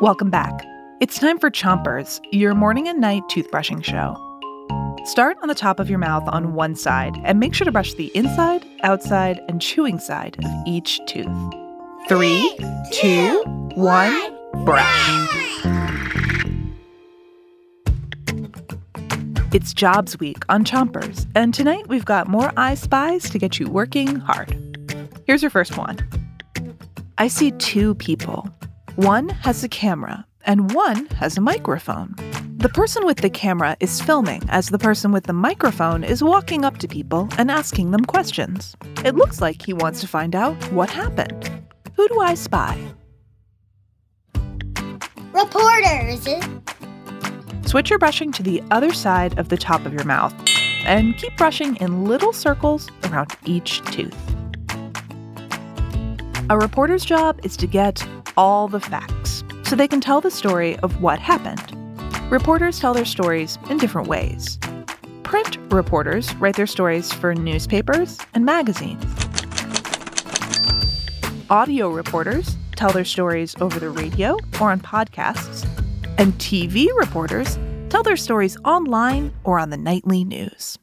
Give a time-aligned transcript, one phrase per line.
[0.00, 0.64] Welcome back.
[1.00, 4.16] It's time for Chompers, your morning and night toothbrushing show.
[5.04, 7.94] Start on the top of your mouth on one side and make sure to brush
[7.94, 11.26] the inside, outside, and chewing side of each tooth.
[12.08, 12.56] Three,
[12.92, 13.42] two,
[13.74, 15.26] one, brush.
[19.52, 23.68] It's Jobs Week on Chompers, and tonight we've got more I Spies to get you
[23.68, 24.56] working hard.
[25.26, 25.98] Here's your first one.
[27.20, 28.48] I see two people.
[28.96, 32.14] One has a camera, and one has a microphone.
[32.56, 36.64] The person with the camera is filming as the person with the microphone is walking
[36.64, 38.74] up to people and asking them questions.
[39.04, 41.50] It looks like he wants to find out what happened.
[41.94, 42.82] Who do I spy?
[45.34, 46.26] Reporters.
[47.66, 50.32] Switch your brushing to the other side of the top of your mouth
[50.86, 54.39] and keep brushing in little circles around each tooth.
[56.50, 58.04] A reporter's job is to get
[58.36, 61.76] all the facts so they can tell the story of what happened.
[62.28, 64.58] Reporters tell their stories in different ways.
[65.22, 69.04] Print reporters write their stories for newspapers and magazines.
[71.50, 75.64] Audio reporters tell their stories over the radio or on podcasts.
[76.18, 80.80] And TV reporters tell their stories online or on the nightly news.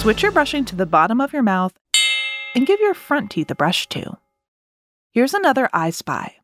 [0.00, 1.74] Switch your brushing to the bottom of your mouth
[2.54, 4.16] and give your front teeth a brush too.
[5.12, 6.36] Here's another I spy.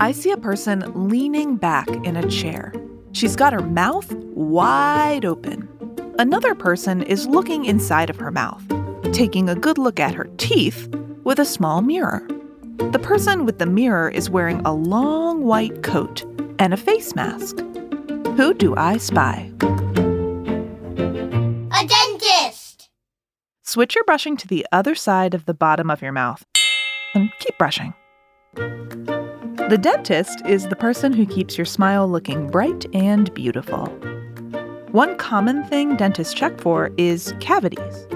[0.00, 2.74] I see a person leaning back in a chair.
[3.12, 5.68] She's got her mouth wide open.
[6.18, 8.64] Another person is looking inside of her mouth,
[9.12, 12.26] taking a good look at her teeth with a small mirror.
[12.78, 16.24] The person with the mirror is wearing a long white coat
[16.58, 17.60] and a face mask.
[18.36, 19.52] Who do I spy?
[22.20, 22.90] Dentist.
[23.62, 26.44] Switch your brushing to the other side of the bottom of your mouth
[27.14, 27.94] and keep brushing.
[28.54, 33.86] The dentist is the person who keeps your smile looking bright and beautiful.
[34.90, 38.06] One common thing dentists check for is cavities.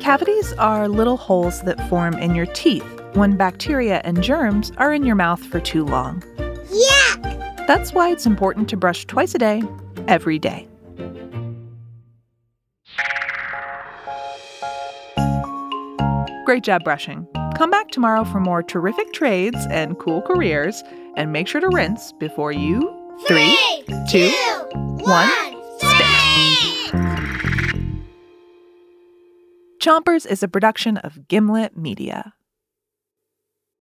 [0.00, 5.04] Cavities are little holes that form in your teeth when bacteria and germs are in
[5.04, 6.20] your mouth for too long.
[6.70, 7.66] Yuck.
[7.66, 9.62] That's why it's important to brush twice a day,
[10.08, 10.66] every day.
[16.44, 17.26] Great job brushing.
[17.56, 20.82] Come back tomorrow for more terrific trades and cool careers,
[21.16, 22.80] and make sure to rinse before you.
[23.28, 23.56] Three,
[24.10, 24.30] two,
[24.72, 25.30] one,
[25.78, 26.94] spit.
[29.80, 32.34] Chompers is a production of Gimlet Media.